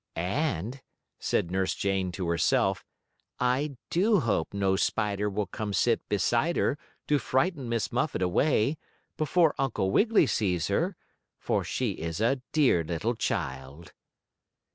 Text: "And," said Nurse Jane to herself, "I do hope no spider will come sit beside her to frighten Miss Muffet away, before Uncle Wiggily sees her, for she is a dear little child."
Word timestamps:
"And," 0.15 0.81
said 1.19 1.51
Nurse 1.51 1.75
Jane 1.75 2.11
to 2.13 2.27
herself, 2.27 2.83
"I 3.39 3.77
do 3.91 4.21
hope 4.21 4.51
no 4.51 4.75
spider 4.75 5.29
will 5.29 5.45
come 5.45 5.73
sit 5.73 6.01
beside 6.09 6.55
her 6.55 6.79
to 7.05 7.19
frighten 7.19 7.69
Miss 7.69 7.91
Muffet 7.91 8.23
away, 8.23 8.79
before 9.15 9.53
Uncle 9.59 9.91
Wiggily 9.91 10.25
sees 10.25 10.69
her, 10.69 10.95
for 11.37 11.63
she 11.63 11.91
is 11.91 12.19
a 12.19 12.41
dear 12.51 12.83
little 12.83 13.13
child." 13.13 13.93